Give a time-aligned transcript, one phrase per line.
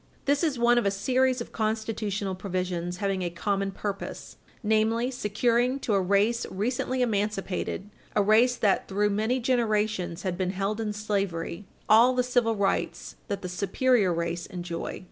[0.25, 5.77] This is one of a series of constitutional provisions having a common purpose namely, securing
[5.81, 10.91] to a race recently emancipated, a race that, through many generations, had been held in
[10.91, 14.99] slavery, all the civil rights that the superior race enjoy.